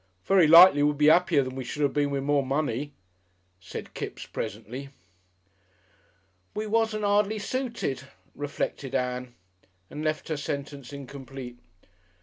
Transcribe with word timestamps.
"Very 0.25 0.47
likely 0.47 0.81
we'll 0.81 0.95
be 0.95 1.09
'appier 1.11 1.43
than 1.43 1.53
we 1.55 1.63
should 1.63 1.83
'ave 1.83 1.93
been 1.93 2.09
with 2.09 2.23
more 2.23 2.43
money," 2.43 2.91
said 3.59 3.93
Kipps 3.93 4.25
presently. 4.25 4.89
"We 6.55 6.65
wasn't 6.65 7.03
'ardly 7.05 7.37
suited," 7.37 8.07
reflected 8.33 8.95
Ann, 8.95 9.35
and 9.91 10.03
left 10.03 10.29
her 10.29 10.37
sentence 10.37 10.91
incomplete. 10.91 11.59